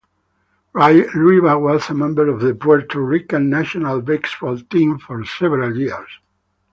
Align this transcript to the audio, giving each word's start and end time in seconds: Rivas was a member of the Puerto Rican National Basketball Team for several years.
Rivas 0.73 1.57
was 1.61 1.87
a 1.91 1.93
member 1.93 2.27
of 2.27 2.39
the 2.39 2.55
Puerto 2.55 2.99
Rican 2.99 3.51
National 3.51 4.01
Basketball 4.01 4.57
Team 4.57 4.97
for 4.97 5.23
several 5.23 5.77
years. 5.77 6.09